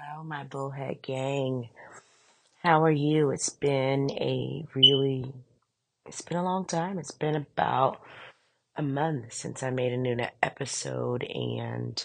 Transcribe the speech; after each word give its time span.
Hello, 0.00 0.22
my 0.22 0.44
bullhead 0.44 1.02
gang. 1.02 1.70
How 2.62 2.84
are 2.84 2.90
you? 2.90 3.30
It's 3.30 3.48
been 3.48 4.10
a 4.12 4.64
really, 4.74 5.32
it's 6.06 6.20
been 6.20 6.36
a 6.36 6.44
long 6.44 6.66
time. 6.66 6.98
It's 6.98 7.10
been 7.10 7.34
about 7.34 8.00
a 8.76 8.82
month 8.82 9.32
since 9.32 9.62
I 9.62 9.70
made 9.70 9.92
a 9.92 9.96
new 9.96 10.16
episode, 10.40 11.24
and 11.24 12.04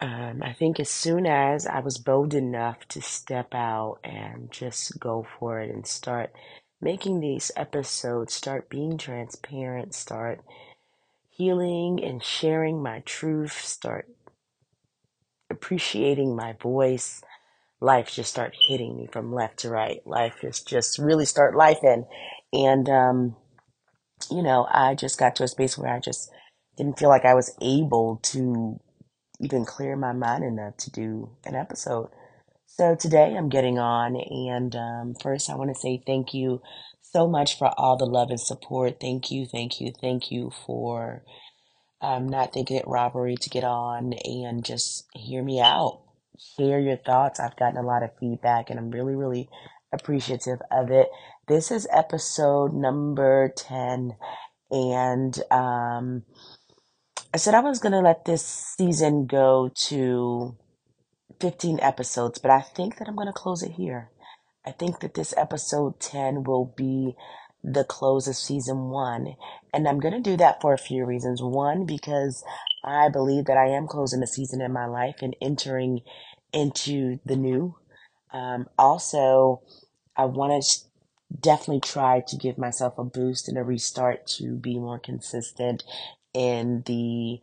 um, 0.00 0.42
I 0.42 0.54
think 0.54 0.80
as 0.80 0.88
soon 0.88 1.26
as 1.26 1.66
I 1.66 1.80
was 1.80 1.98
bold 1.98 2.32
enough 2.32 2.88
to 2.88 3.02
step 3.02 3.54
out 3.54 3.98
and 4.02 4.50
just 4.50 4.98
go 4.98 5.26
for 5.38 5.60
it 5.60 5.68
and 5.68 5.86
start 5.86 6.32
making 6.80 7.20
these 7.20 7.50
episodes, 7.54 8.32
start 8.32 8.70
being 8.70 8.96
transparent, 8.96 9.94
start 9.94 10.40
healing 11.28 12.02
and 12.02 12.22
sharing 12.22 12.82
my 12.82 13.00
truth, 13.00 13.60
start 13.60 14.08
appreciating 15.52 16.36
my 16.36 16.54
voice, 16.54 17.22
life 17.80 18.10
just 18.12 18.30
start 18.30 18.54
hitting 18.68 18.96
me 18.96 19.08
from 19.12 19.34
left 19.34 19.58
to 19.60 19.70
right. 19.70 20.06
Life 20.06 20.44
is 20.44 20.62
just 20.62 20.98
really 20.98 21.26
start 21.26 21.56
life 21.56 21.80
in. 21.84 22.06
And, 22.52 22.88
um, 22.88 23.36
you 24.30 24.42
know, 24.42 24.66
I 24.70 24.94
just 24.94 25.18
got 25.18 25.36
to 25.36 25.44
a 25.44 25.48
space 25.48 25.76
where 25.78 25.92
I 25.92 26.00
just 26.00 26.30
didn't 26.76 26.98
feel 26.98 27.08
like 27.08 27.24
I 27.24 27.34
was 27.34 27.56
able 27.60 28.20
to 28.24 28.80
even 29.40 29.64
clear 29.64 29.96
my 29.96 30.12
mind 30.12 30.44
enough 30.44 30.76
to 30.78 30.90
do 30.90 31.30
an 31.44 31.54
episode. 31.54 32.10
So 32.66 32.94
today 32.94 33.34
I'm 33.36 33.48
getting 33.48 33.78
on, 33.78 34.16
and 34.16 34.74
um, 34.76 35.14
first 35.22 35.50
I 35.50 35.56
want 35.56 35.70
to 35.74 35.80
say 35.80 36.02
thank 36.06 36.34
you 36.34 36.62
so 37.02 37.28
much 37.28 37.58
for 37.58 37.68
all 37.78 37.96
the 37.96 38.06
love 38.06 38.30
and 38.30 38.40
support. 38.40 39.00
Thank 39.00 39.30
you, 39.30 39.46
thank 39.46 39.80
you, 39.80 39.92
thank 40.00 40.30
you 40.30 40.50
for 40.66 41.22
um, 42.02 42.28
not 42.28 42.52
thinking 42.52 42.76
it 42.76 42.86
robbery 42.86 43.36
to 43.36 43.48
get 43.48 43.64
on 43.64 44.12
and 44.24 44.64
just 44.64 45.06
hear 45.14 45.42
me 45.42 45.60
out. 45.60 46.00
Share 46.58 46.80
your 46.80 46.96
thoughts. 46.96 47.38
I've 47.38 47.56
gotten 47.56 47.78
a 47.78 47.86
lot 47.86 48.02
of 48.02 48.10
feedback 48.18 48.68
and 48.68 48.78
I'm 48.78 48.90
really, 48.90 49.14
really 49.14 49.48
appreciative 49.92 50.60
of 50.70 50.90
it. 50.90 51.08
This 51.46 51.70
is 51.70 51.86
episode 51.92 52.74
number 52.74 53.52
10. 53.56 54.16
And 54.72 55.42
um, 55.50 56.24
I 57.32 57.36
said 57.36 57.54
I 57.54 57.60
was 57.60 57.78
going 57.78 57.92
to 57.92 58.00
let 58.00 58.24
this 58.24 58.44
season 58.44 59.26
go 59.26 59.70
to 59.86 60.56
15 61.40 61.78
episodes, 61.80 62.38
but 62.38 62.50
I 62.50 62.62
think 62.62 62.98
that 62.98 63.08
I'm 63.08 63.16
going 63.16 63.28
to 63.28 63.32
close 63.32 63.62
it 63.62 63.72
here. 63.72 64.10
I 64.66 64.72
think 64.72 65.00
that 65.00 65.14
this 65.14 65.34
episode 65.36 66.00
10 66.00 66.44
will 66.44 66.72
be 66.76 67.14
the 67.62 67.84
close 67.84 68.26
of 68.26 68.36
season 68.36 68.90
one. 68.90 69.34
And 69.72 69.88
I'm 69.88 70.00
going 70.00 70.14
to 70.14 70.20
do 70.20 70.36
that 70.36 70.60
for 70.60 70.74
a 70.74 70.78
few 70.78 71.04
reasons. 71.04 71.42
One, 71.42 71.86
because 71.86 72.44
I 72.84 73.08
believe 73.08 73.46
that 73.46 73.56
I 73.56 73.68
am 73.68 73.86
closing 73.86 74.22
a 74.22 74.26
season 74.26 74.60
in 74.60 74.72
my 74.72 74.86
life 74.86 75.16
and 75.22 75.34
entering 75.40 76.00
into 76.52 77.18
the 77.24 77.36
new. 77.36 77.76
Um, 78.32 78.68
also, 78.78 79.62
I 80.16 80.26
want 80.26 80.62
to 80.62 80.80
definitely 81.40 81.80
try 81.80 82.20
to 82.28 82.36
give 82.36 82.58
myself 82.58 82.98
a 82.98 83.04
boost 83.04 83.48
and 83.48 83.56
a 83.56 83.62
restart 83.62 84.26
to 84.26 84.56
be 84.56 84.78
more 84.78 84.98
consistent 84.98 85.84
in 86.34 86.82
the 86.86 87.40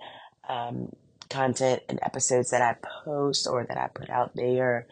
um, 0.47 0.91
content 1.29 1.81
and 1.89 1.99
episodes 2.03 2.51
that 2.51 2.61
I 2.61 2.75
post 3.05 3.47
or 3.47 3.65
that 3.65 3.77
I 3.77 3.87
put 3.87 4.09
out 4.09 4.35
there. 4.35 4.87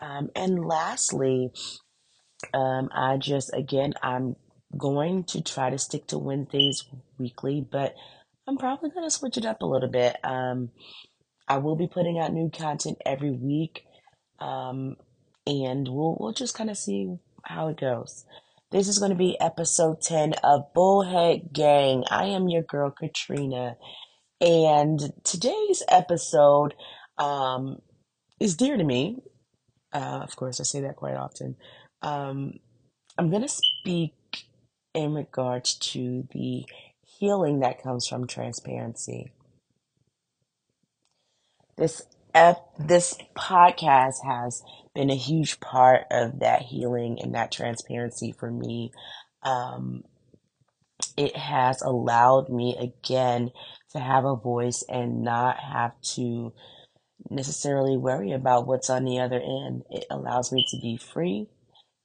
Um, 0.00 0.30
and 0.36 0.64
lastly, 0.64 1.50
um, 2.52 2.90
I 2.94 3.16
just, 3.16 3.54
again, 3.54 3.94
I'm 4.02 4.36
going 4.76 5.24
to 5.24 5.42
try 5.42 5.70
to 5.70 5.78
stick 5.78 6.06
to 6.08 6.18
Wednesdays 6.18 6.84
weekly, 7.18 7.66
but 7.70 7.94
I'm 8.46 8.58
probably 8.58 8.90
going 8.90 9.06
to 9.06 9.10
switch 9.10 9.36
it 9.36 9.46
up 9.46 9.62
a 9.62 9.66
little 9.66 9.88
bit. 9.88 10.16
Um, 10.24 10.70
I 11.48 11.58
will 11.58 11.76
be 11.76 11.86
putting 11.86 12.18
out 12.18 12.32
new 12.32 12.50
content 12.50 12.98
every 13.04 13.30
week, 13.30 13.84
um, 14.38 14.96
and 15.46 15.88
we'll 15.88 16.16
we'll 16.18 16.32
just 16.32 16.54
kind 16.54 16.70
of 16.70 16.76
see 16.76 17.16
how 17.42 17.68
it 17.68 17.78
goes. 17.78 18.24
This 18.70 18.88
is 18.88 18.98
going 18.98 19.10
to 19.10 19.16
be 19.16 19.40
episode 19.40 20.00
10 20.02 20.34
of 20.42 20.72
Bullhead 20.74 21.52
Gang. 21.52 22.02
I 22.10 22.24
am 22.24 22.48
your 22.48 22.62
girl, 22.62 22.90
Katrina. 22.90 23.76
And 24.40 25.12
today's 25.22 25.82
episode 25.88 26.74
um, 27.16 27.78
is 28.40 28.56
dear 28.56 28.76
to 28.76 28.82
me. 28.82 29.22
Uh, 29.92 30.20
of 30.24 30.34
course, 30.34 30.58
I 30.58 30.64
say 30.64 30.80
that 30.80 30.96
quite 30.96 31.14
often. 31.14 31.54
Um, 32.02 32.54
I'm 33.16 33.30
going 33.30 33.42
to 33.42 33.48
speak 33.48 34.14
in 34.94 35.12
regards 35.12 35.74
to 35.74 36.26
the 36.32 36.64
healing 37.04 37.60
that 37.60 37.82
comes 37.82 38.06
from 38.06 38.26
transparency. 38.26 39.32
This 41.76 42.02
ep- 42.34 42.70
this 42.78 43.16
podcast 43.36 44.24
has 44.24 44.62
been 44.94 45.10
a 45.10 45.16
huge 45.16 45.60
part 45.60 46.02
of 46.10 46.40
that 46.40 46.62
healing 46.62 47.18
and 47.20 47.34
that 47.34 47.52
transparency 47.52 48.32
for 48.32 48.50
me. 48.50 48.92
Um, 49.42 50.04
it 51.16 51.36
has 51.36 51.82
allowed 51.82 52.48
me 52.48 52.76
again 52.78 53.50
to 53.90 53.98
have 53.98 54.24
a 54.24 54.36
voice 54.36 54.84
and 54.88 55.22
not 55.22 55.58
have 55.58 56.00
to 56.14 56.52
necessarily 57.30 57.96
worry 57.96 58.32
about 58.32 58.66
what's 58.66 58.90
on 58.90 59.04
the 59.04 59.20
other 59.20 59.40
end. 59.40 59.82
It 59.90 60.04
allows 60.10 60.52
me 60.52 60.64
to 60.70 60.78
be 60.80 60.96
free 60.96 61.48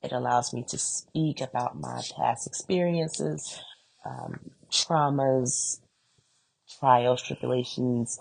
it 0.01 0.11
allows 0.11 0.53
me 0.53 0.63
to 0.69 0.77
speak 0.77 1.41
about 1.41 1.79
my 1.79 2.01
past 2.17 2.47
experiences, 2.47 3.59
um, 4.05 4.51
traumas, 4.71 5.79
trials, 6.79 7.21
tribulations, 7.21 8.19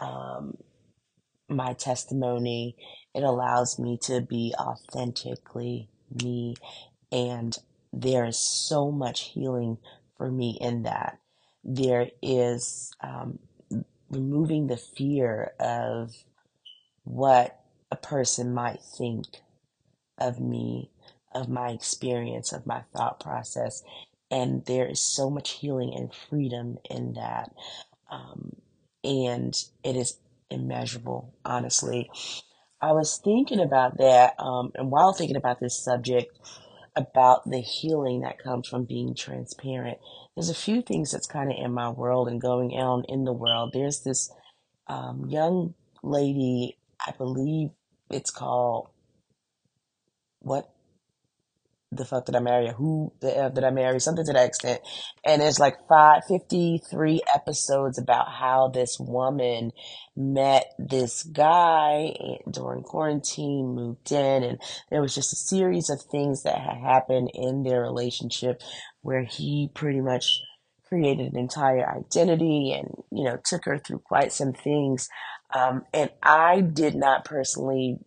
um, 0.00 0.56
my 1.48 1.72
testimony. 1.74 2.76
It 3.14 3.22
allows 3.22 3.78
me 3.78 3.98
to 4.02 4.20
be 4.20 4.54
authentically 4.58 5.88
me. 6.22 6.56
And 7.12 7.56
there 7.92 8.24
is 8.24 8.38
so 8.38 8.90
much 8.90 9.30
healing 9.32 9.78
for 10.16 10.30
me 10.30 10.58
in 10.60 10.82
that. 10.82 11.18
There 11.62 12.08
is 12.22 12.92
um, 13.00 13.38
removing 14.10 14.66
the 14.66 14.76
fear 14.76 15.52
of 15.60 16.12
what 17.04 17.60
a 17.90 17.96
person 17.96 18.54
might 18.54 18.80
think 18.82 19.26
of 20.18 20.40
me 20.40 20.90
of 21.32 21.48
my 21.48 21.70
experience, 21.70 22.52
of 22.52 22.66
my 22.66 22.82
thought 22.94 23.20
process. 23.20 23.82
And 24.30 24.64
there 24.66 24.86
is 24.86 25.00
so 25.00 25.30
much 25.30 25.52
healing 25.52 25.92
and 25.94 26.12
freedom 26.12 26.78
in 26.88 27.14
that. 27.14 27.52
Um, 28.10 28.56
and 29.02 29.54
it 29.82 29.96
is 29.96 30.18
immeasurable, 30.50 31.34
honestly. 31.44 32.10
I 32.82 32.92
was 32.92 33.20
thinking 33.22 33.60
about 33.60 33.98
that, 33.98 34.34
um, 34.38 34.72
and 34.74 34.90
while 34.90 35.12
thinking 35.12 35.36
about 35.36 35.60
this 35.60 35.78
subject, 35.78 36.38
about 36.96 37.48
the 37.48 37.60
healing 37.60 38.22
that 38.22 38.42
comes 38.42 38.68
from 38.68 38.84
being 38.84 39.14
transparent, 39.14 39.98
there's 40.34 40.48
a 40.48 40.54
few 40.54 40.82
things 40.82 41.10
that's 41.10 41.26
kind 41.26 41.50
of 41.50 41.58
in 41.62 41.72
my 41.72 41.90
world 41.90 42.28
and 42.28 42.40
going 42.40 42.70
on 42.72 43.04
in 43.08 43.24
the 43.24 43.32
world. 43.32 43.72
There's 43.72 44.00
this 44.00 44.30
um, 44.86 45.26
young 45.28 45.74
lady, 46.02 46.78
I 47.06 47.12
believe 47.12 47.70
it's 48.10 48.30
called 48.30 48.88
what 50.40 50.70
the 51.92 52.04
fuck 52.04 52.26
did 52.26 52.36
I 52.36 52.40
marry? 52.40 52.72
Who 52.76 53.12
the 53.20 53.36
F 53.36 53.54
did 53.54 53.64
I 53.64 53.70
marry? 53.70 53.98
Something 53.98 54.24
to 54.26 54.32
that 54.32 54.46
extent. 54.46 54.80
And 55.24 55.42
it's 55.42 55.58
like 55.58 55.88
five, 55.88 56.22
53 56.28 57.20
episodes 57.34 57.98
about 57.98 58.28
how 58.28 58.68
this 58.68 58.98
woman 59.00 59.72
met 60.16 60.72
this 60.78 61.24
guy 61.24 62.14
during 62.48 62.84
quarantine, 62.84 63.74
moved 63.74 64.12
in, 64.12 64.44
and 64.44 64.60
there 64.90 65.02
was 65.02 65.14
just 65.14 65.32
a 65.32 65.36
series 65.36 65.90
of 65.90 66.00
things 66.02 66.44
that 66.44 66.58
had 66.58 66.78
happened 66.78 67.30
in 67.34 67.64
their 67.64 67.80
relationship 67.80 68.62
where 69.02 69.24
he 69.24 69.70
pretty 69.74 70.00
much 70.00 70.40
created 70.88 71.32
an 71.32 71.38
entire 71.38 71.88
identity 71.88 72.72
and, 72.72 72.88
you 73.10 73.24
know, 73.24 73.38
took 73.44 73.64
her 73.64 73.78
through 73.78 74.00
quite 74.00 74.32
some 74.32 74.52
things. 74.52 75.08
Um, 75.54 75.84
and 75.92 76.10
I 76.22 76.60
did 76.60 76.94
not 76.94 77.24
personally 77.24 77.98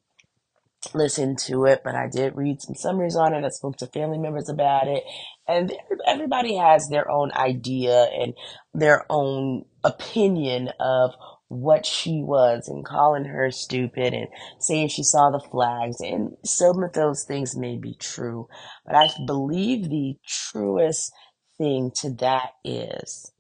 listen 0.94 1.35
to 1.47 1.65
it, 1.65 1.81
but 1.83 1.95
I 1.95 2.07
did 2.07 2.35
read 2.35 2.62
some 2.62 2.75
summaries 2.75 3.15
on 3.15 3.33
it. 3.33 3.45
I 3.45 3.50
spoke 3.50 3.77
to 3.77 3.88
family 3.88 4.18
members 4.18 4.50
about 4.50 4.88
it. 4.88 5.03
And 5.47 5.74
everybody 6.07 6.56
has 6.56 6.88
their 6.89 7.09
own 7.09 7.31
idea 7.33 8.03
and 8.03 8.33
their 8.74 9.06
own 9.09 9.65
opinion 9.83 10.69
of 10.80 11.12
what 11.47 11.85
she 11.85 12.21
was 12.24 12.68
and 12.68 12.85
calling 12.85 13.25
her 13.25 13.51
stupid 13.51 14.13
and 14.13 14.27
saying 14.59 14.88
she 14.88 15.03
saw 15.03 15.30
the 15.30 15.39
flags. 15.39 16.01
And 16.01 16.35
some 16.44 16.83
of 16.83 16.94
those 16.94 17.24
things 17.24 17.56
may 17.56 17.77
be 17.77 17.95
true. 18.00 18.47
But 18.86 18.95
I 18.95 19.09
believe 19.25 19.89
the 19.89 20.15
truest 20.25 21.12
thing 21.57 21.91
to 22.01 22.09
that 22.15 22.51
is 22.63 23.31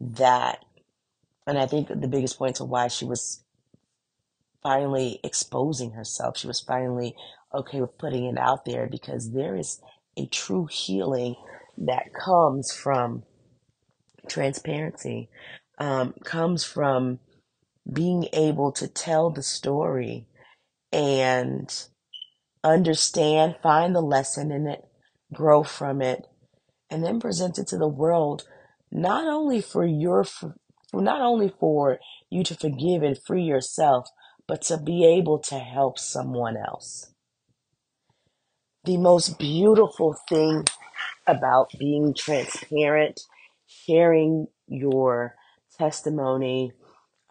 that, 0.00 0.64
and 1.46 1.58
I 1.58 1.66
think 1.66 1.88
the 1.88 2.08
biggest 2.08 2.38
point 2.38 2.56
to 2.56 2.64
why 2.64 2.88
she 2.88 3.04
was 3.04 3.44
finally 4.62 5.20
exposing 5.24 5.92
herself. 5.92 6.38
She 6.38 6.46
was 6.46 6.60
finally 6.60 7.14
okay 7.54 7.80
with 7.80 7.98
putting 7.98 8.26
it 8.26 8.38
out 8.38 8.64
there 8.64 8.88
because 8.88 9.32
there 9.32 9.56
is 9.56 9.80
a 10.16 10.26
true 10.26 10.66
healing 10.70 11.36
that 11.78 12.14
comes 12.14 12.72
from 12.72 13.24
transparency, 14.28 15.28
um, 15.78 16.14
comes 16.24 16.64
from 16.64 17.18
being 17.92 18.28
able 18.32 18.72
to 18.72 18.88
tell 18.88 19.30
the 19.30 19.42
story 19.42 20.26
and 20.92 21.86
understand, 22.62 23.56
find 23.62 23.94
the 23.94 24.00
lesson 24.02 24.52
in 24.52 24.66
it, 24.66 24.84
grow 25.32 25.62
from 25.62 26.02
it, 26.02 26.26
and 26.90 27.04
then 27.04 27.20
present 27.20 27.58
it 27.58 27.66
to 27.68 27.78
the 27.78 27.88
world, 27.88 28.44
not 28.90 29.26
only 29.26 29.60
for 29.60 29.84
your, 29.86 30.24
for 30.24 30.54
not 30.94 31.20
only 31.20 31.52
for 31.60 31.98
you 32.30 32.44
to 32.44 32.54
forgive 32.54 33.02
and 33.02 33.18
free 33.18 33.42
yourself, 33.42 34.08
but 34.46 34.62
to 34.62 34.76
be 34.76 35.04
able 35.04 35.38
to 35.38 35.58
help 35.58 35.98
someone 35.98 36.56
else. 36.56 37.12
The 38.84 38.96
most 38.96 39.38
beautiful 39.38 40.16
thing 40.28 40.64
about 41.26 41.70
being 41.78 42.14
transparent, 42.14 43.20
sharing 43.66 44.48
your 44.66 45.36
testimony, 45.78 46.72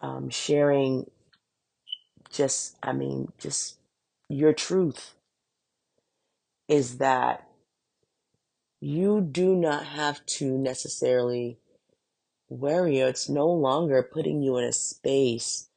um, 0.00 0.30
sharing 0.30 1.10
just, 2.30 2.76
I 2.82 2.92
mean, 2.92 3.32
just 3.38 3.78
your 4.28 4.54
truth 4.54 5.14
is 6.68 6.98
that 6.98 7.46
you 8.80 9.20
do 9.20 9.54
not 9.54 9.84
have 9.84 10.24
to 10.26 10.58
necessarily 10.58 11.58
worry. 12.48 12.98
It's 12.98 13.28
no 13.28 13.48
longer 13.48 14.02
putting 14.02 14.42
you 14.42 14.56
in 14.56 14.64
a 14.64 14.72
space 14.72 15.68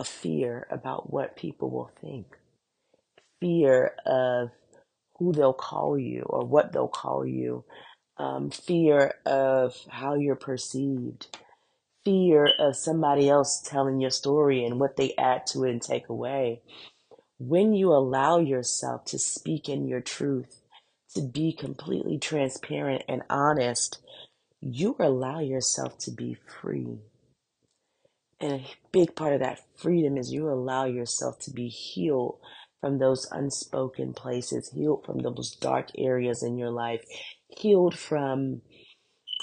of 0.00 0.08
fear 0.08 0.66
about 0.70 1.12
what 1.12 1.36
people 1.36 1.70
will 1.70 1.92
think, 2.00 2.38
fear 3.40 3.94
of 4.06 4.50
who 5.18 5.32
they'll 5.32 5.52
call 5.54 5.98
you 5.98 6.22
or 6.28 6.44
what 6.46 6.72
they'll 6.72 6.88
call 6.88 7.26
you, 7.26 7.64
um, 8.18 8.50
fear 8.50 9.14
of 9.26 9.76
how 9.88 10.14
you're 10.14 10.36
perceived, 10.36 11.28
fear 12.04 12.48
of 12.58 12.76
somebody 12.76 13.28
else 13.28 13.60
telling 13.62 14.00
your 14.00 14.10
story 14.10 14.64
and 14.64 14.80
what 14.80 14.96
they 14.96 15.14
add 15.18 15.46
to 15.48 15.64
it 15.64 15.70
and 15.72 15.82
take 15.82 16.08
away. 16.08 16.62
When 17.38 17.74
you 17.74 17.92
allow 17.92 18.38
yourself 18.38 19.04
to 19.06 19.18
speak 19.18 19.68
in 19.68 19.88
your 19.88 20.00
truth, 20.00 20.62
to 21.14 21.22
be 21.22 21.52
completely 21.52 22.18
transparent 22.18 23.04
and 23.08 23.22
honest, 23.30 23.98
you 24.60 24.96
allow 25.00 25.40
yourself 25.40 25.98
to 25.98 26.12
be 26.12 26.34
free. 26.34 26.98
And 28.40 28.52
a 28.54 28.66
big 28.92 29.14
part 29.14 29.34
of 29.34 29.40
that 29.40 29.60
freedom 29.76 30.16
is 30.16 30.32
you 30.32 30.48
allow 30.48 30.84
yourself 30.86 31.38
to 31.40 31.50
be 31.50 31.68
healed 31.68 32.38
from 32.80 32.98
those 32.98 33.28
unspoken 33.30 34.14
places, 34.14 34.70
healed 34.70 35.04
from 35.04 35.18
those 35.18 35.56
dark 35.56 35.88
areas 35.98 36.42
in 36.42 36.56
your 36.56 36.70
life, 36.70 37.04
healed 37.48 37.98
from 37.98 38.62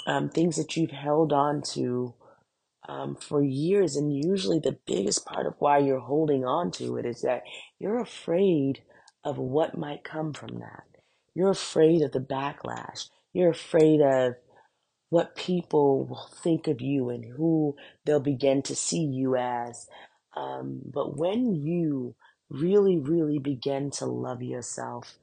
um, 0.06 0.28
things 0.30 0.56
that 0.56 0.76
you've 0.76 0.90
held 0.90 1.32
on 1.32 1.62
to 1.74 2.14
um, 2.88 3.16
for 3.16 3.42
years. 3.42 3.96
And 3.96 4.12
usually, 4.12 4.58
the 4.58 4.78
biggest 4.86 5.26
part 5.26 5.46
of 5.46 5.54
why 5.58 5.78
you're 5.78 6.00
holding 6.00 6.44
on 6.44 6.70
to 6.72 6.96
it 6.96 7.06
is 7.06 7.22
that 7.22 7.44
you're 7.78 8.00
afraid 8.00 8.80
of 9.24 9.38
what 9.38 9.78
might 9.78 10.04
come 10.04 10.32
from 10.32 10.60
that. 10.60 10.84
You're 11.34 11.50
afraid 11.50 12.02
of 12.02 12.12
the 12.12 12.20
backlash. 12.20 13.10
You're 13.32 13.50
afraid 13.50 14.00
of 14.00 14.34
what 15.10 15.36
people 15.36 16.04
will 16.04 16.30
think 16.42 16.66
of 16.68 16.80
you 16.80 17.10
and 17.10 17.24
who 17.24 17.76
they'll 18.04 18.20
begin 18.20 18.62
to 18.62 18.74
see 18.74 19.02
you 19.02 19.36
as. 19.36 19.88
Um, 20.36 20.80
but 20.84 21.16
when 21.16 21.54
you 21.54 22.14
really, 22.50 22.98
really 22.98 23.38
begin 23.38 23.90
to 23.92 24.06
love 24.06 24.42
yourself, 24.42 25.18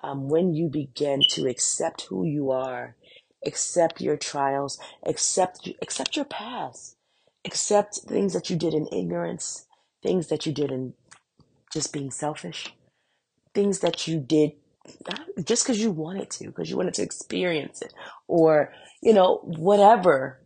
um, 0.00 0.28
when 0.28 0.54
you 0.54 0.68
begin 0.68 1.22
to 1.30 1.46
accept 1.48 2.02
who 2.02 2.24
you 2.24 2.50
are, 2.50 2.96
accept 3.46 4.00
your 4.00 4.16
trials, 4.16 4.78
accept 5.06 5.68
accept 5.82 6.16
your 6.16 6.24
past, 6.24 6.96
accept 7.44 7.96
things 7.98 8.32
that 8.32 8.50
you 8.50 8.56
did 8.56 8.74
in 8.74 8.88
ignorance, 8.92 9.66
things 10.02 10.28
that 10.28 10.46
you 10.46 10.52
did 10.52 10.70
in 10.70 10.94
just 11.72 11.92
being 11.92 12.10
selfish, 12.10 12.74
things 13.54 13.80
that 13.80 14.08
you 14.08 14.20
did 14.20 14.52
just 15.44 15.64
because 15.64 15.80
you 15.80 15.90
wanted 15.90 16.30
to, 16.30 16.46
because 16.46 16.70
you 16.70 16.76
wanted 16.76 16.94
to 16.94 17.02
experience 17.02 17.82
it, 17.82 17.92
or 18.26 18.72
you 19.02 19.12
know 19.12 19.40
whatever 19.44 20.40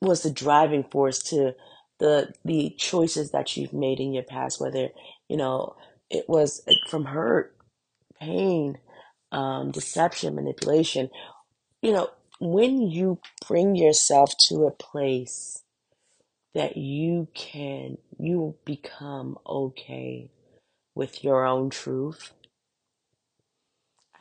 was 0.00 0.22
the 0.22 0.30
driving 0.30 0.84
force 0.84 1.18
to 1.20 1.54
the 1.98 2.32
the 2.44 2.74
choices 2.78 3.30
that 3.30 3.56
you've 3.56 3.72
made 3.72 4.00
in 4.00 4.12
your 4.12 4.24
past, 4.24 4.60
whether 4.60 4.88
you 5.28 5.36
know 5.36 5.76
it 6.10 6.28
was 6.28 6.62
from 6.88 7.06
hurt, 7.06 7.56
pain, 8.20 8.78
um, 9.32 9.70
deception, 9.70 10.34
manipulation. 10.34 11.10
You 11.80 11.92
know, 11.92 12.10
when 12.40 12.82
you 12.82 13.18
bring 13.48 13.76
yourself 13.76 14.32
to 14.48 14.66
a 14.66 14.70
place 14.70 15.62
that 16.54 16.76
you 16.76 17.28
can, 17.34 17.98
you 18.18 18.56
become 18.64 19.38
okay 19.46 20.30
with 20.94 21.24
your 21.24 21.46
own 21.46 21.70
truth. 21.70 22.32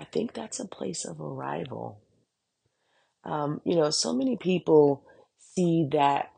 I 0.01 0.05
think 0.05 0.33
that's 0.33 0.59
a 0.59 0.67
place 0.67 1.05
of 1.05 1.21
arrival. 1.21 2.01
Um, 3.23 3.61
you 3.63 3.75
know, 3.75 3.91
so 3.91 4.13
many 4.13 4.35
people 4.35 5.05
see 5.37 5.87
that 5.91 6.31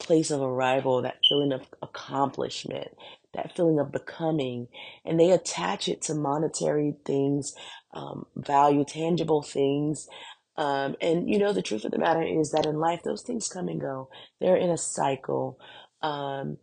place 0.00 0.32
of 0.32 0.40
arrival, 0.40 1.02
that 1.02 1.20
feeling 1.28 1.52
of 1.52 1.68
accomplishment, 1.82 2.88
that 3.32 3.54
feeling 3.54 3.78
of 3.78 3.92
becoming, 3.92 4.66
and 5.04 5.20
they 5.20 5.30
attach 5.30 5.88
it 5.88 6.02
to 6.02 6.14
monetary 6.14 6.96
things, 7.06 7.54
um, 7.92 8.26
value, 8.34 8.84
tangible 8.84 9.42
things. 9.42 10.08
Um, 10.56 10.96
and 11.00 11.30
you 11.30 11.38
know, 11.38 11.52
the 11.52 11.62
truth 11.62 11.84
of 11.84 11.92
the 11.92 11.98
matter 11.98 12.22
is 12.22 12.50
that 12.50 12.66
in 12.66 12.80
life, 12.80 13.02
those 13.04 13.22
things 13.22 13.48
come 13.48 13.68
and 13.68 13.80
go. 13.80 14.08
They're 14.40 14.56
in 14.56 14.70
a 14.70 14.78
cycle. 14.78 15.60
Um, 16.02 16.58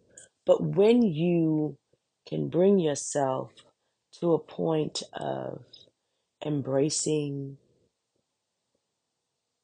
but 0.46 0.62
when 0.62 1.02
you 1.02 1.78
can 2.28 2.50
bring 2.50 2.80
yourself 2.80 3.54
to 4.22 4.34
a 4.34 4.40
point 4.40 5.04
of 5.14 5.64
embracing 6.46 7.58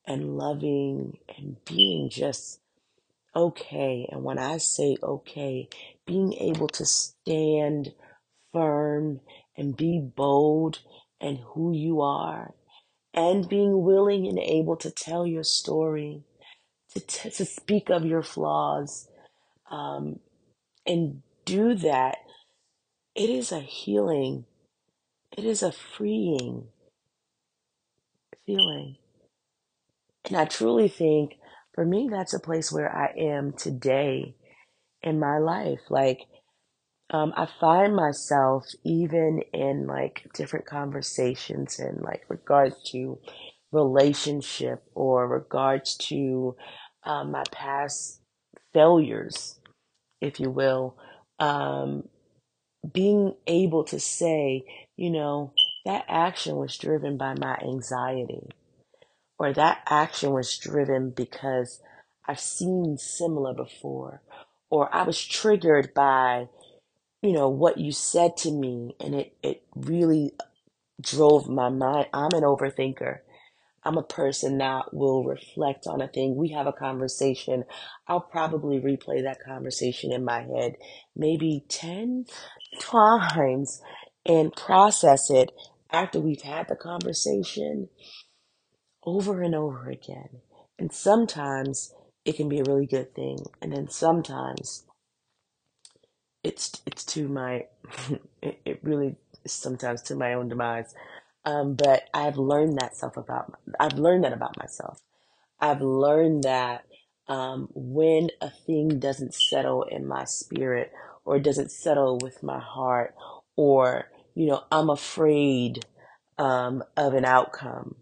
and 0.06 0.38
loving 0.38 1.18
and 1.38 1.58
being 1.66 2.10
just 2.10 2.60
okay. 3.36 4.08
And 4.12 4.24
when 4.24 4.40
I 4.40 4.58
say 4.58 4.98
okay, 5.04 5.70
being 6.06 6.34
able 6.34 6.68
to 6.70 6.86
stand 6.86 7.94
firm 8.54 9.22
and 9.58 9.78
be 9.78 10.00
bold 10.00 10.80
and 11.22 11.40
who 11.40 11.74
you 11.74 12.02
are 12.02 12.54
and 13.14 13.50
being 13.50 13.84
willing 13.84 14.28
and 14.28 14.40
able 14.40 14.78
to 14.78 14.92
tell 14.92 15.28
your 15.28 15.44
story, 15.44 16.24
to, 16.94 17.00
t- 17.00 17.30
to 17.32 17.46
speak 17.46 17.90
of 17.90 18.06
your 18.06 18.24
flaws, 18.24 19.08
um, 19.72 20.20
and 20.86 21.22
do 21.46 21.76
that, 21.76 22.18
it 23.18 23.32
is 23.32 23.52
a 23.52 23.60
healing, 23.60 24.46
it 25.36 25.44
is 25.44 25.64
a 25.64 25.72
freeing 25.72 26.68
feeling. 28.46 28.98
And 30.26 30.38
I 30.38 30.46
truly 30.46 30.88
think 30.88 31.38
for 31.74 31.84
me, 31.84 32.10
that's 32.12 32.34
a 32.34 32.40
place 32.40 32.72
where 32.72 32.96
I 32.96 33.14
am 33.18 33.54
today 33.54 34.36
in 35.02 35.20
my 35.20 35.40
life. 35.40 35.80
Like, 35.90 36.22
um, 37.10 37.34
I 37.36 37.48
find 37.60 37.96
myself 37.96 38.66
even 38.84 39.42
in 39.54 39.88
like 39.88 40.28
different 40.34 40.66
conversations 40.66 41.80
in 41.80 42.02
like 42.02 42.24
regards 42.30 42.76
to 42.92 43.18
relationship 43.72 44.84
or 44.94 45.28
regards 45.28 45.96
to 45.98 46.56
um, 47.04 47.32
my 47.32 47.44
past 47.52 48.22
failures, 48.74 49.60
if 50.22 50.40
you 50.40 50.52
will, 50.52 50.98
um, 51.40 52.04
being 52.94 53.36
able 53.48 53.84
to 53.86 54.00
say, 54.00 54.66
you 54.98 55.12
know, 55.12 55.54
that 55.86 56.06
action 56.08 56.58
was 56.58 56.78
driven 56.78 57.18
by 57.18 57.36
my 57.36 57.58
anxiety 57.64 58.44
or 59.40 59.54
that 59.54 59.80
action 59.90 60.32
was 60.32 60.58
driven 60.58 61.10
because 61.12 61.82
I've 62.28 62.40
seen 62.40 62.98
similar 62.98 63.54
before, 63.54 64.22
or 64.70 64.94
I 64.96 65.04
was 65.04 65.24
triggered 65.24 65.94
by, 65.94 66.50
you 67.22 67.34
know, 67.34 67.50
what 67.50 67.78
you 67.78 67.92
said 67.92 68.38
to 68.38 68.52
me, 68.52 68.96
and 69.00 69.16
it, 69.16 69.36
it 69.44 69.64
really 69.76 70.34
drove 71.02 71.50
my 71.50 71.70
mind. 71.70 72.08
I'm 72.14 72.32
an 72.34 72.44
overthinker. 72.44 73.20
I'm 73.88 73.98
a 73.98 74.04
person 74.04 74.60
that 74.60 74.94
will 74.94 75.24
reflect 75.26 75.88
on 75.88 76.02
a 76.02 76.10
thing. 76.10 76.36
We 76.36 76.50
have 76.50 76.68
a 76.68 76.74
conversation. 76.74 77.66
I'll 78.08 78.22
probably 78.22 78.80
replay 78.82 79.24
that 79.24 79.44
conversation 79.44 80.14
in 80.14 80.26
my 80.26 80.42
head 80.44 80.76
maybe 81.16 81.66
10 81.70 82.26
times 82.82 83.82
and 84.26 84.54
process 84.56 85.32
it 85.32 85.54
after 85.92 86.20
we've 86.20 86.44
had 86.44 86.68
the 86.70 86.78
conversation 86.78 87.90
over 89.06 89.42
and 89.44 89.56
over 89.56 89.90
again. 89.90 90.42
And 90.80 90.94
sometimes 90.94 91.94
it 92.26 92.38
can 92.38 92.50
be 92.50 92.60
a 92.60 92.66
really 92.66 92.88
good 92.88 93.16
thing, 93.16 93.40
and 93.62 93.74
then 93.74 93.90
sometimes 93.90 94.86
it's 96.44 96.82
it's 96.88 97.06
to 97.06 97.28
my 97.30 97.66
it, 98.44 98.80
really 98.84 99.16
is 99.46 99.54
sometimes 99.54 100.02
to 100.04 100.16
my 100.16 100.34
own 100.34 100.50
demise. 100.50 100.96
Um, 101.48 101.76
but 101.76 102.10
I've 102.14 102.38
learned 102.38 102.80
that 102.80 102.98
stuff 102.98 103.18
about 103.18 103.60
I've 103.80 104.00
learned 104.00 104.26
that 104.26 104.34
about 104.34 104.60
myself. 104.60 105.02
I've 105.60 105.82
learned 105.82 106.44
that 106.46 106.86
um, 107.30 107.70
when 107.74 108.30
a 108.42 108.52
thing 108.52 109.00
doesn't 109.00 109.36
settle 109.36 109.84
in 109.84 110.08
my 110.08 110.26
spirit 110.26 110.94
or 111.26 111.40
doesn't 111.40 111.72
settle 111.72 112.20
with 112.22 112.44
my 112.44 112.60
heart, 112.60 113.16
or, 113.58 114.10
you 114.36 114.48
know, 114.48 114.64
I'm 114.72 114.90
afraid 114.92 115.86
um, 116.38 116.84
of 116.98 117.16
an 117.16 117.26
outcome, 117.26 117.98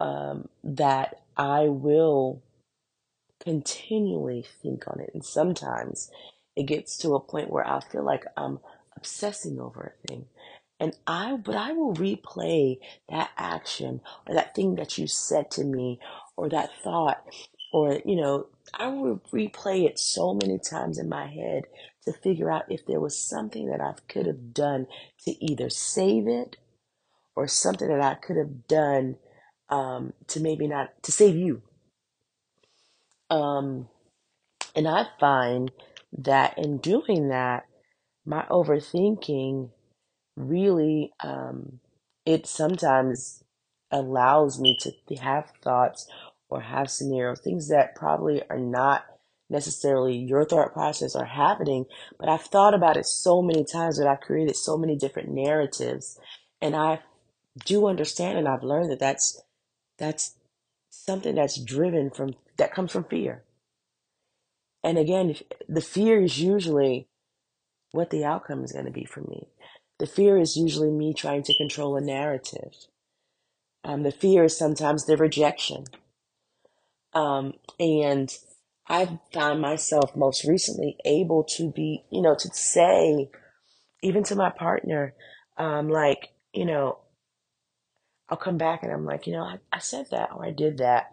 um, 0.00 0.48
that 0.64 1.22
I 1.36 1.64
will 1.68 2.42
continually 3.40 4.44
think 4.62 4.88
on 4.88 5.00
it. 5.00 5.10
And 5.14 5.24
sometimes 5.24 6.10
it 6.56 6.64
gets 6.64 6.98
to 6.98 7.14
a 7.14 7.20
point 7.20 7.50
where 7.50 7.66
I 7.66 7.80
feel 7.80 8.04
like 8.04 8.24
I'm 8.36 8.60
obsessing 8.96 9.60
over 9.60 9.94
a 9.94 10.08
thing. 10.08 10.26
And 10.78 10.94
I, 11.06 11.36
but 11.36 11.56
I 11.56 11.72
will 11.72 11.94
replay 11.94 12.78
that 13.08 13.30
action 13.36 14.00
or 14.26 14.34
that 14.34 14.54
thing 14.54 14.74
that 14.76 14.98
you 14.98 15.06
said 15.06 15.50
to 15.52 15.64
me 15.64 16.00
or 16.36 16.48
that 16.50 16.70
thought 16.82 17.24
or, 17.72 18.00
you 18.04 18.16
know, 18.16 18.46
I 18.74 18.88
will 18.88 19.20
replay 19.32 19.86
it 19.86 19.98
so 19.98 20.34
many 20.34 20.58
times 20.58 20.98
in 20.98 21.08
my 21.08 21.26
head 21.26 21.64
to 22.04 22.12
figure 22.12 22.50
out 22.50 22.70
if 22.70 22.86
there 22.86 23.00
was 23.00 23.18
something 23.18 23.68
that 23.70 23.80
I 23.80 23.94
could 24.08 24.26
have 24.26 24.52
done 24.52 24.86
to 25.24 25.44
either 25.44 25.70
save 25.70 26.28
it 26.28 26.56
or 27.34 27.48
something 27.48 27.88
that 27.88 28.00
I 28.00 28.14
could 28.14 28.36
have 28.36 28.66
done 28.66 29.16
um, 29.68 30.12
to 30.28 30.40
maybe 30.40 30.66
not 30.66 31.02
to 31.04 31.12
save 31.12 31.36
you. 31.36 31.62
Um, 33.30 33.88
and 34.74 34.86
I 34.86 35.06
find 35.18 35.70
that 36.18 36.58
in 36.58 36.78
doing 36.78 37.28
that, 37.28 37.64
my 38.24 38.44
overthinking 38.50 39.70
really, 40.36 41.12
um, 41.20 41.80
it 42.24 42.46
sometimes 42.46 43.42
allows 43.90 44.60
me 44.60 44.76
to 44.80 45.16
have 45.16 45.52
thoughts 45.62 46.08
or 46.48 46.60
have 46.60 46.90
scenarios, 46.90 47.40
things 47.40 47.68
that 47.68 47.94
probably 47.94 48.42
are 48.48 48.58
not 48.58 49.04
necessarily 49.48 50.16
your 50.16 50.44
thought 50.44 50.72
process 50.72 51.14
are 51.14 51.24
happening, 51.24 51.86
but 52.18 52.28
I've 52.28 52.42
thought 52.42 52.74
about 52.74 52.96
it 52.96 53.06
so 53.06 53.42
many 53.42 53.64
times 53.64 53.98
that 53.98 54.06
I've 54.06 54.20
created 54.20 54.56
so 54.56 54.76
many 54.76 54.96
different 54.96 55.30
narratives, 55.30 56.18
and 56.60 56.74
I 56.74 57.00
do 57.64 57.86
understand 57.86 58.38
and 58.38 58.48
I've 58.48 58.62
learned 58.62 58.90
that 58.90 58.98
that's 58.98 59.40
that's 59.98 60.34
something 60.90 61.36
that's 61.36 61.58
driven 61.60 62.10
from 62.10 62.34
that 62.58 62.74
comes 62.74 62.92
from 62.92 63.04
fear. 63.04 63.44
And 64.82 64.98
again, 64.98 65.36
the 65.68 65.80
fear 65.80 66.22
is 66.22 66.38
usually 66.38 67.08
what 67.92 68.10
the 68.10 68.24
outcome 68.24 68.62
is 68.62 68.72
going 68.72 68.84
to 68.84 68.90
be 68.90 69.04
for 69.04 69.20
me. 69.20 69.48
The 69.98 70.06
fear 70.06 70.36
is 70.36 70.56
usually 70.56 70.90
me 70.90 71.14
trying 71.14 71.42
to 71.44 71.56
control 71.56 71.96
a 71.96 72.00
narrative. 72.00 72.74
Um, 73.82 74.02
the 74.02 74.10
fear 74.10 74.44
is 74.44 74.58
sometimes 74.58 75.06
the 75.06 75.16
rejection. 75.16 75.84
Um, 77.14 77.54
and 77.80 78.30
I've 78.88 79.18
found 79.32 79.60
myself 79.60 80.14
most 80.14 80.44
recently 80.44 80.96
able 81.04 81.44
to 81.56 81.70
be, 81.70 82.04
you 82.10 82.20
know, 82.20 82.34
to 82.38 82.48
say, 82.52 83.30
even 84.02 84.22
to 84.24 84.36
my 84.36 84.50
partner, 84.50 85.14
um, 85.56 85.88
like, 85.88 86.30
you 86.52 86.66
know, 86.66 86.98
I'll 88.28 88.36
come 88.36 88.58
back 88.58 88.82
and 88.82 88.92
I'm 88.92 89.04
like, 89.04 89.26
you 89.26 89.32
know, 89.32 89.42
I, 89.42 89.58
I 89.72 89.78
said 89.78 90.06
that 90.10 90.30
or 90.34 90.44
I 90.44 90.50
did 90.50 90.78
that. 90.78 91.10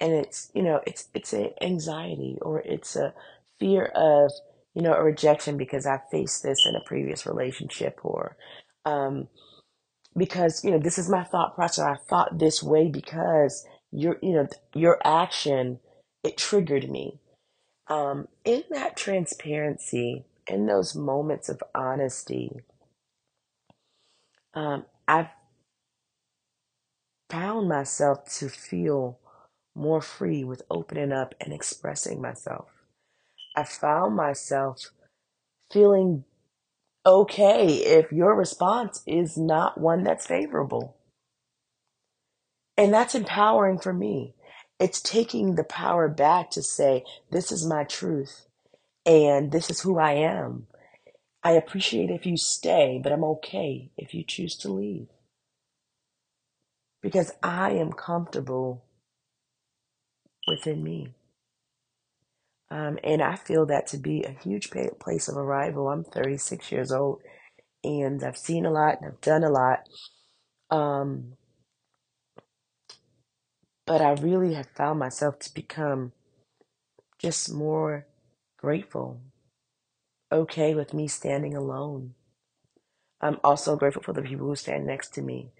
And 0.00 0.12
it's, 0.12 0.50
you 0.54 0.62
know, 0.62 0.80
it's, 0.86 1.08
it's 1.14 1.32
an 1.32 1.50
anxiety 1.60 2.38
or 2.40 2.60
it's 2.60 2.96
a 2.96 3.12
fear 3.58 3.84
of, 3.84 4.30
you 4.74 4.82
know, 4.82 4.94
a 4.94 5.02
rejection 5.02 5.56
because 5.56 5.86
I 5.86 6.00
faced 6.10 6.42
this 6.42 6.66
in 6.66 6.76
a 6.76 6.84
previous 6.84 7.26
relationship 7.26 8.00
or, 8.02 8.36
um, 8.84 9.28
because, 10.16 10.64
you 10.64 10.70
know, 10.70 10.78
this 10.78 10.98
is 10.98 11.08
my 11.08 11.24
thought 11.24 11.54
process. 11.54 11.84
I 11.84 11.96
thought 12.08 12.38
this 12.38 12.62
way 12.62 12.88
because 12.88 13.66
your, 13.92 14.18
you 14.22 14.32
know, 14.32 14.48
your 14.74 14.98
action, 15.04 15.80
it 16.24 16.36
triggered 16.36 16.90
me. 16.90 17.20
Um, 17.88 18.28
in 18.44 18.64
that 18.70 18.96
transparency, 18.96 20.24
in 20.48 20.66
those 20.66 20.94
moments 20.94 21.48
of 21.48 21.62
honesty, 21.74 22.50
um, 24.54 24.86
I've 25.06 25.28
found 27.30 27.68
myself 27.68 28.24
to 28.38 28.48
feel 28.48 29.18
more 29.74 30.00
free 30.00 30.44
with 30.44 30.62
opening 30.70 31.12
up 31.12 31.34
and 31.40 31.52
expressing 31.52 32.20
myself. 32.22 32.73
I 33.56 33.64
found 33.64 34.16
myself 34.16 34.90
feeling 35.72 36.24
okay 37.06 37.66
if 37.66 38.10
your 38.12 38.34
response 38.34 39.02
is 39.06 39.36
not 39.36 39.78
one 39.80 40.02
that's 40.04 40.26
favorable. 40.26 40.96
And 42.76 42.92
that's 42.92 43.14
empowering 43.14 43.78
for 43.78 43.92
me. 43.92 44.34
It's 44.80 45.00
taking 45.00 45.54
the 45.54 45.64
power 45.64 46.08
back 46.08 46.50
to 46.52 46.62
say, 46.62 47.04
this 47.30 47.52
is 47.52 47.64
my 47.64 47.84
truth 47.84 48.46
and 49.06 49.52
this 49.52 49.70
is 49.70 49.80
who 49.80 49.98
I 49.98 50.12
am. 50.12 50.66
I 51.42 51.52
appreciate 51.52 52.10
if 52.10 52.26
you 52.26 52.36
stay, 52.36 53.00
but 53.02 53.12
I'm 53.12 53.24
okay 53.24 53.90
if 53.96 54.14
you 54.14 54.24
choose 54.24 54.56
to 54.56 54.72
leave. 54.72 55.08
Because 57.02 57.32
I 57.42 57.72
am 57.72 57.92
comfortable 57.92 58.82
within 60.48 60.82
me. 60.82 61.14
Um, 62.70 62.98
and 63.04 63.22
I 63.22 63.36
feel 63.36 63.66
that 63.66 63.86
to 63.88 63.98
be 63.98 64.24
a 64.24 64.30
huge 64.32 64.70
place 65.00 65.28
of 65.28 65.36
arrival. 65.36 65.88
I'm 65.88 66.04
36 66.04 66.72
years 66.72 66.92
old 66.92 67.22
and 67.84 68.22
I've 68.24 68.38
seen 68.38 68.66
a 68.66 68.70
lot 68.70 68.98
and 69.00 69.06
I've 69.12 69.20
done 69.20 69.44
a 69.44 69.50
lot. 69.50 69.80
Um, 70.70 71.34
but 73.86 74.00
I 74.02 74.12
really 74.14 74.54
have 74.54 74.68
found 74.76 74.98
myself 74.98 75.38
to 75.40 75.54
become 75.54 76.12
just 77.18 77.52
more 77.52 78.06
grateful, 78.58 79.20
okay 80.32 80.74
with 80.74 80.94
me 80.94 81.08
standing 81.08 81.56
alone. 81.56 82.14
I'm 83.20 83.38
also 83.44 83.76
grateful 83.76 84.02
for 84.02 84.14
the 84.14 84.22
people 84.22 84.46
who 84.48 84.56
stand 84.56 84.86
next 84.86 85.14
to 85.14 85.22
me, 85.22 85.50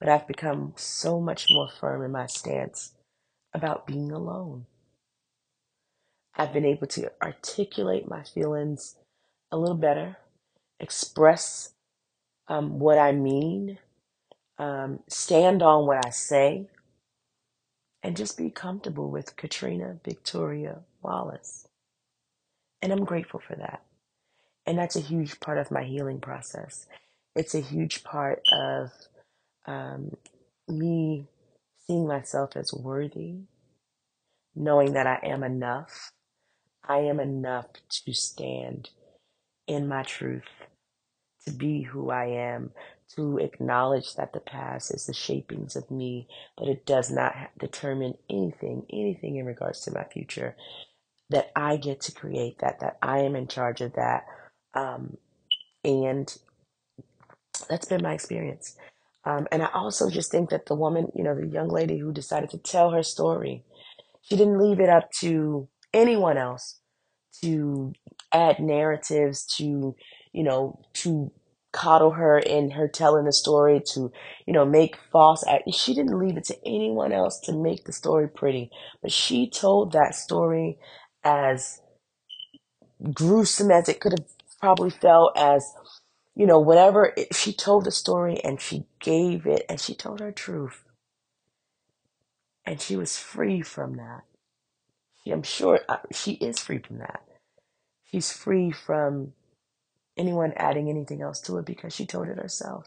but 0.00 0.08
I've 0.08 0.28
become 0.28 0.74
so 0.76 1.20
much 1.20 1.48
more 1.50 1.68
firm 1.68 2.04
in 2.04 2.12
my 2.12 2.26
stance 2.26 2.94
about 3.54 3.86
being 3.86 4.12
alone. 4.12 4.66
I've 6.36 6.52
been 6.52 6.64
able 6.64 6.86
to 6.88 7.12
articulate 7.22 8.08
my 8.08 8.22
feelings 8.24 8.96
a 9.52 9.58
little 9.58 9.76
better, 9.76 10.18
express 10.80 11.74
um, 12.48 12.78
what 12.78 12.98
I 12.98 13.12
mean, 13.12 13.78
um, 14.58 15.00
stand 15.08 15.62
on 15.62 15.86
what 15.86 16.04
I 16.06 16.10
say, 16.10 16.68
and 18.02 18.16
just 18.16 18.38
be 18.38 18.50
comfortable 18.50 19.10
with 19.10 19.36
Katrina 19.36 19.98
Victoria 20.04 20.80
Wallace. 21.02 21.68
And 22.82 22.92
I'm 22.92 23.04
grateful 23.04 23.40
for 23.46 23.56
that. 23.56 23.82
And 24.66 24.78
that's 24.78 24.96
a 24.96 25.00
huge 25.00 25.40
part 25.40 25.58
of 25.58 25.70
my 25.70 25.84
healing 25.84 26.20
process. 26.20 26.86
It's 27.36 27.54
a 27.54 27.60
huge 27.60 28.04
part 28.04 28.42
of 28.52 28.90
um, 29.66 30.16
me 30.68 31.26
seeing 31.86 32.06
myself 32.06 32.56
as 32.56 32.72
worthy, 32.72 33.36
knowing 34.54 34.94
that 34.94 35.06
I 35.06 35.20
am 35.24 35.42
enough. 35.44 36.12
I 36.88 36.98
am 36.98 37.20
enough 37.20 37.66
to 38.06 38.12
stand 38.12 38.90
in 39.66 39.88
my 39.88 40.02
truth, 40.02 40.42
to 41.46 41.52
be 41.52 41.82
who 41.82 42.10
I 42.10 42.26
am, 42.26 42.72
to 43.16 43.38
acknowledge 43.38 44.14
that 44.14 44.32
the 44.32 44.40
past 44.40 44.92
is 44.92 45.06
the 45.06 45.14
shapings 45.14 45.76
of 45.76 45.90
me, 45.90 46.28
but 46.56 46.68
it 46.68 46.86
does 46.86 47.10
not 47.10 47.34
determine 47.58 48.14
anything, 48.28 48.86
anything 48.92 49.36
in 49.36 49.46
regards 49.46 49.80
to 49.82 49.92
my 49.92 50.04
future. 50.04 50.56
That 51.30 51.50
I 51.56 51.76
get 51.76 52.02
to 52.02 52.12
create 52.12 52.58
that, 52.60 52.80
that 52.80 52.98
I 53.02 53.20
am 53.20 53.34
in 53.34 53.48
charge 53.48 53.80
of 53.80 53.94
that. 53.94 54.24
Um, 54.74 55.16
and 55.84 56.34
that's 57.68 57.86
been 57.86 58.02
my 58.02 58.12
experience. 58.14 58.76
Um, 59.24 59.46
and 59.50 59.62
I 59.62 59.68
also 59.72 60.10
just 60.10 60.30
think 60.30 60.50
that 60.50 60.66
the 60.66 60.74
woman, 60.74 61.10
you 61.14 61.24
know, 61.24 61.34
the 61.34 61.46
young 61.46 61.68
lady 61.68 61.98
who 61.98 62.12
decided 62.12 62.50
to 62.50 62.58
tell 62.58 62.90
her 62.90 63.02
story, 63.02 63.64
she 64.22 64.36
didn't 64.36 64.58
leave 64.58 64.80
it 64.80 64.90
up 64.90 65.10
to 65.20 65.68
anyone 65.94 66.38
else 66.38 66.80
to 67.42 67.94
add 68.32 68.60
narratives, 68.60 69.46
to, 69.58 69.96
you 70.32 70.44
know, 70.44 70.80
to 70.94 71.32
coddle 71.72 72.12
her 72.12 72.38
in 72.38 72.72
her 72.72 72.88
telling 72.88 73.26
the 73.26 73.32
story, 73.32 73.82
to, 73.94 74.12
you 74.46 74.54
know, 74.54 74.66
make 74.66 74.96
false 75.12 75.44
act. 75.48 75.74
She 75.74 75.94
didn't 75.94 76.18
leave 76.18 76.36
it 76.36 76.44
to 76.46 76.58
anyone 76.66 77.12
else 77.12 77.40
to 77.42 77.52
make 77.52 77.84
the 77.84 77.92
story 77.92 78.28
pretty, 78.28 78.70
but 79.02 79.12
she 79.12 79.50
told 79.50 79.92
that 79.92 80.14
story 80.14 80.78
as 81.24 81.80
gruesome 83.14 83.70
as 83.70 83.88
it 83.88 84.00
could 84.00 84.12
have 84.12 84.26
probably 84.60 84.90
felt 84.90 85.36
as 85.38 85.66
you 86.36 86.46
know, 86.46 86.60
whatever 86.60 87.12
it, 87.16 87.34
she 87.34 87.52
told 87.52 87.84
the 87.84 87.90
story 87.92 88.40
and 88.42 88.60
she 88.60 88.86
gave 89.00 89.46
it 89.46 89.64
and 89.68 89.80
she 89.80 89.94
told 89.94 90.20
her 90.20 90.32
truth. 90.32 90.84
And 92.66 92.80
she 92.80 92.96
was 92.96 93.18
free 93.18 93.62
from 93.62 93.96
that. 93.96 94.22
I'm 95.32 95.42
sure 95.42 95.80
uh, 95.88 95.98
she 96.12 96.32
is 96.32 96.58
free 96.58 96.78
from 96.78 96.98
that. 96.98 97.22
She's 98.04 98.30
free 98.32 98.70
from 98.70 99.32
anyone 100.16 100.52
adding 100.56 100.88
anything 100.88 101.22
else 101.22 101.40
to 101.42 101.58
it 101.58 101.66
because 101.66 101.94
she 101.94 102.06
told 102.06 102.28
it 102.28 102.38
herself. 102.38 102.86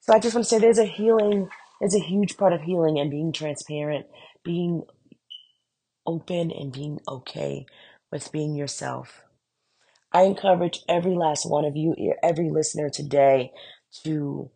So 0.00 0.12
I 0.14 0.18
just 0.18 0.34
want 0.34 0.46
to 0.46 0.48
say 0.48 0.58
there's 0.58 0.78
a 0.78 0.84
healing, 0.84 1.48
there's 1.80 1.94
a 1.94 2.00
huge 2.00 2.36
part 2.36 2.52
of 2.52 2.62
healing 2.62 2.98
and 2.98 3.10
being 3.10 3.32
transparent, 3.32 4.06
being 4.44 4.82
open 6.06 6.50
and 6.50 6.72
being 6.72 6.98
okay 7.08 7.66
with 8.10 8.32
being 8.32 8.54
yourself. 8.54 9.22
I 10.12 10.22
encourage 10.22 10.80
every 10.88 11.14
last 11.14 11.48
one 11.48 11.64
of 11.64 11.76
you, 11.76 11.94
every 12.22 12.50
listener 12.50 12.90
today 12.90 13.52
to, 14.04 14.50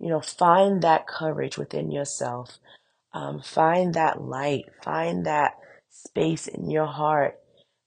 you 0.00 0.08
know, 0.08 0.20
find 0.20 0.82
that 0.82 1.06
courage 1.06 1.58
within 1.58 1.90
yourself. 1.90 2.58
Um, 3.12 3.40
find 3.42 3.94
that 3.94 4.22
light. 4.22 4.64
Find 4.82 5.26
that 5.26 5.52
space 5.90 6.46
in 6.48 6.70
your 6.70 6.86
heart. 6.86 7.38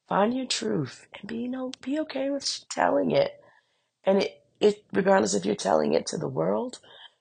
Find 0.10 0.36
your 0.36 0.48
truth 0.48 1.08
and 1.20 1.28
be, 1.30 1.38
you 1.40 1.48
know, 1.50 1.72
be 1.82 2.00
okay 2.02 2.30
with 2.30 2.66
telling 2.70 3.12
it. 3.12 3.42
And 4.06 4.24
it, 4.24 4.44
it, 4.60 4.84
regardless 4.94 5.34
if 5.36 5.46
you're 5.46 5.56
telling 5.56 5.94
it 5.94 6.08
to 6.08 6.18
the 6.18 6.28
world, 6.28 6.80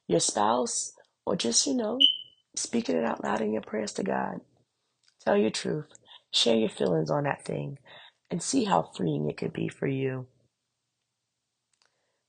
your 0.09 0.21
spouse, 0.21 0.93
or 1.27 1.37
just, 1.37 1.67
you 1.67 1.75
know, 1.75 1.99
speaking 2.57 2.97
it 2.97 3.05
out 3.05 3.25
loud 3.25 3.41
in 3.41 3.53
your 3.53 3.63
prayers 3.63 3.93
to 3.95 4.03
God. 4.05 4.41
Tell 5.25 5.37
your 5.37 5.51
truth. 5.51 5.87
Share 6.33 6.57
your 6.57 6.71
feelings 6.71 7.11
on 7.11 7.25
that 7.25 7.45
thing 7.45 7.79
and 8.31 8.43
see 8.43 8.65
how 8.65 8.91
freeing 8.97 9.29
it 9.31 9.37
could 9.39 9.53
be 9.53 9.69
for 9.69 9.87
you. 9.89 10.27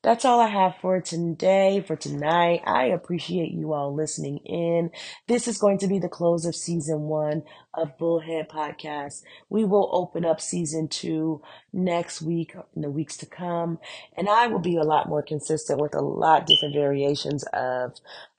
That's 0.03 0.25
all 0.25 0.39
I 0.39 0.47
have 0.47 0.77
for 0.81 0.99
today, 0.99 1.83
for 1.85 1.95
tonight. 1.95 2.61
I 2.65 2.85
appreciate 2.85 3.51
you 3.51 3.73
all 3.73 3.93
listening 3.93 4.37
in. 4.39 4.89
This 5.27 5.47
is 5.47 5.59
going 5.59 5.77
to 5.77 5.87
be 5.87 5.99
the 5.99 6.09
close 6.09 6.43
of 6.45 6.55
season 6.55 7.01
one 7.01 7.43
of 7.75 7.99
Bullhead 7.99 8.49
Podcast. 8.49 9.21
We 9.49 9.63
will 9.63 9.89
open 9.93 10.25
up 10.25 10.41
season 10.41 10.87
two 10.87 11.43
next 11.71 12.19
week, 12.19 12.55
in 12.75 12.81
the 12.81 12.89
weeks 12.89 13.15
to 13.17 13.27
come, 13.27 13.77
and 14.17 14.27
I 14.27 14.47
will 14.47 14.59
be 14.59 14.75
a 14.75 14.83
lot 14.83 15.07
more 15.07 15.21
consistent 15.21 15.79
with 15.79 15.93
a 15.93 16.01
lot 16.01 16.47
different 16.47 16.73
variations 16.73 17.43
of 17.53 17.93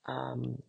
um, 0.07 0.63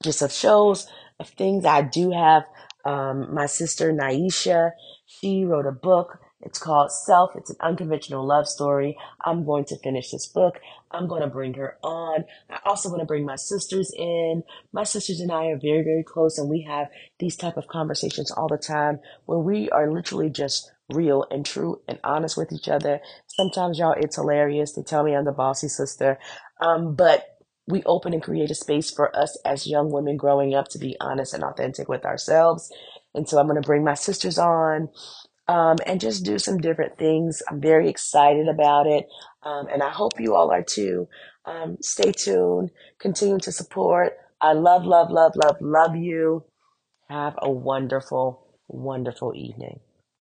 just 0.00 0.22
of 0.22 0.30
shows, 0.30 0.86
of 1.18 1.28
things. 1.30 1.64
I 1.64 1.82
do 1.82 2.12
have 2.12 2.44
um, 2.84 3.34
my 3.34 3.46
sister 3.46 3.92
Naisha. 3.92 4.70
She 5.06 5.44
wrote 5.44 5.66
a 5.66 5.72
book 5.72 6.20
it's 6.42 6.58
called 6.58 6.90
Self. 6.92 7.30
It's 7.36 7.50
an 7.50 7.56
unconventional 7.60 8.26
love 8.26 8.48
story. 8.48 8.96
I'm 9.24 9.44
going 9.44 9.64
to 9.66 9.78
finish 9.78 10.10
this 10.10 10.26
book. 10.26 10.58
I'm 10.90 11.08
going 11.08 11.22
to 11.22 11.28
bring 11.28 11.54
her 11.54 11.78
on. 11.82 12.24
I 12.50 12.58
also 12.64 12.88
want 12.88 13.00
to 13.00 13.06
bring 13.06 13.24
my 13.24 13.36
sisters 13.36 13.92
in. 13.96 14.42
My 14.72 14.84
sisters 14.84 15.20
and 15.20 15.30
I 15.30 15.46
are 15.46 15.58
very, 15.58 15.82
very 15.82 16.04
close 16.04 16.38
and 16.38 16.50
we 16.50 16.62
have 16.68 16.88
these 17.18 17.36
type 17.36 17.56
of 17.56 17.68
conversations 17.68 18.30
all 18.30 18.48
the 18.48 18.58
time 18.58 18.98
where 19.26 19.38
we 19.38 19.70
are 19.70 19.90
literally 19.90 20.30
just 20.30 20.70
real 20.92 21.24
and 21.30 21.46
true 21.46 21.80
and 21.88 21.98
honest 22.04 22.36
with 22.36 22.52
each 22.52 22.68
other. 22.68 23.00
Sometimes 23.28 23.78
y'all, 23.78 23.94
it's 23.96 24.16
hilarious. 24.16 24.72
They 24.72 24.82
tell 24.82 25.04
me 25.04 25.14
I'm 25.14 25.24
the 25.24 25.32
bossy 25.32 25.68
sister. 25.68 26.18
Um, 26.60 26.94
but 26.94 27.24
we 27.66 27.82
open 27.84 28.12
and 28.12 28.22
create 28.22 28.50
a 28.50 28.54
space 28.54 28.90
for 28.90 29.14
us 29.16 29.38
as 29.44 29.66
young 29.66 29.90
women 29.90 30.16
growing 30.16 30.54
up 30.54 30.68
to 30.68 30.78
be 30.78 30.96
honest 31.00 31.32
and 31.32 31.44
authentic 31.44 31.88
with 31.88 32.04
ourselves. 32.04 32.70
And 33.14 33.28
so 33.28 33.38
I'm 33.38 33.46
going 33.46 33.60
to 33.60 33.66
bring 33.66 33.84
my 33.84 33.94
sisters 33.94 34.38
on 34.38 34.88
um, 35.48 35.76
and 35.86 36.00
just 36.00 36.24
do 36.24 36.38
some 36.38 36.58
different 36.58 36.98
things. 36.98 37.42
I'm 37.48 37.60
very 37.60 37.88
excited 37.88 38.48
about 38.48 38.86
it. 38.86 39.08
Um, 39.42 39.66
and 39.68 39.82
I 39.82 39.90
hope 39.90 40.20
you 40.20 40.34
all 40.34 40.50
are 40.50 40.62
too. 40.62 41.08
Um, 41.44 41.76
stay 41.82 42.12
tuned, 42.12 42.70
continue 42.98 43.38
to 43.40 43.52
support. 43.52 44.16
I 44.40 44.52
love, 44.52 44.84
love, 44.84 45.10
love, 45.10 45.32
love, 45.36 45.56
love 45.60 45.96
you. 45.96 46.44
Have 47.08 47.34
a 47.38 47.50
wonderful, 47.50 48.46
wonderful 48.68 49.34
evening. 49.34 49.80